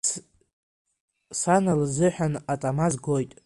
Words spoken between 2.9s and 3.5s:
згоит!